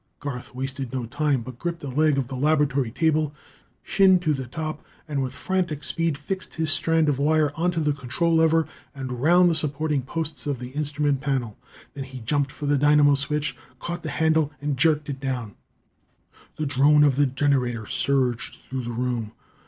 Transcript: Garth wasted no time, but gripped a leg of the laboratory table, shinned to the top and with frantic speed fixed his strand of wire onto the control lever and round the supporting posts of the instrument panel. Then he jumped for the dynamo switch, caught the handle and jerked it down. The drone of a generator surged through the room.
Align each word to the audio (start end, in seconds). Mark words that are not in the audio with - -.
Garth 0.19 0.55
wasted 0.55 0.91
no 0.91 1.05
time, 1.05 1.41
but 1.43 1.59
gripped 1.59 1.83
a 1.83 1.87
leg 1.87 2.17
of 2.17 2.27
the 2.27 2.33
laboratory 2.35 2.89
table, 2.89 3.35
shinned 3.83 4.19
to 4.23 4.33
the 4.33 4.47
top 4.47 4.83
and 5.07 5.21
with 5.21 5.31
frantic 5.31 5.83
speed 5.83 6.17
fixed 6.17 6.55
his 6.55 6.71
strand 6.71 7.07
of 7.07 7.19
wire 7.19 7.51
onto 7.53 7.79
the 7.79 7.93
control 7.93 8.33
lever 8.33 8.67
and 8.95 9.21
round 9.21 9.47
the 9.47 9.53
supporting 9.53 10.01
posts 10.01 10.47
of 10.47 10.57
the 10.57 10.69
instrument 10.71 11.21
panel. 11.21 11.55
Then 11.93 12.05
he 12.05 12.19
jumped 12.21 12.51
for 12.51 12.65
the 12.65 12.79
dynamo 12.79 13.13
switch, 13.13 13.55
caught 13.79 14.01
the 14.01 14.09
handle 14.09 14.51
and 14.59 14.75
jerked 14.75 15.07
it 15.07 15.19
down. 15.19 15.53
The 16.55 16.65
drone 16.65 17.03
of 17.03 17.19
a 17.19 17.27
generator 17.27 17.85
surged 17.85 18.57
through 18.67 18.81
the 18.85 18.91
room. 18.91 19.33